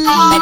[0.00, 0.40] My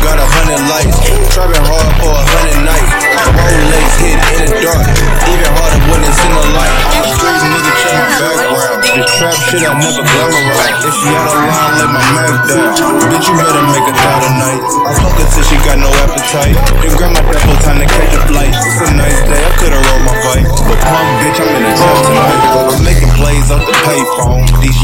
[0.00, 0.64] got a hundred
[1.60, 2.88] hard for a hundred nights.
[3.36, 4.88] Rolex hit in the dark.
[5.28, 6.72] Even harder when it's in the light.
[7.04, 8.80] Background.
[8.80, 10.00] This trap shit I never.
[10.00, 12.00] If she line, let my
[12.48, 12.72] down.
[13.12, 14.64] Bitch, you better make a die tonight.
[14.88, 16.56] I fuck her till she got no appetite.
[16.80, 17.12] Then grab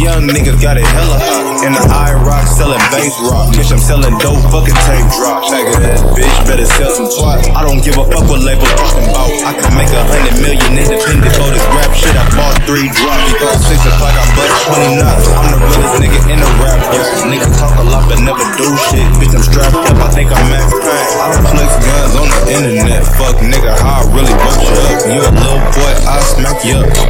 [0.00, 1.44] young niggas got it hella hot.
[1.60, 3.52] In the I rock, selling bass rock.
[3.52, 5.44] Bitch, I'm selling dope, fucking tape drop.
[5.52, 7.44] Faggot ass bitch, better sell some twat.
[7.52, 9.28] I don't give a fuck what label talking about.
[9.44, 12.16] I can make a hundred million independent for this rap shit.
[12.16, 13.28] I bought three drops.
[13.28, 15.26] Before six o'clock, I bust 20 knots.
[15.36, 17.36] I'm the realest nigga in the rap game.
[17.36, 19.04] Niggas talk a lot, but never do shit.
[19.20, 21.12] Bitch, I'm strapped up, I think I'm Max Payne.
[21.20, 23.02] I don't flex guns on the internet.
[23.20, 25.00] Fuck nigga, how I really bust you up.
[25.12, 27.09] You a little boy, I'll smack you up.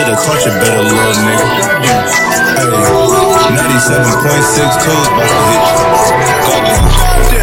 [0.00, 1.44] Should've taught you better, little nigga.
[2.56, 2.72] Hey,
[3.52, 5.40] 97.6 toes about to
[7.28, 7.39] hit you.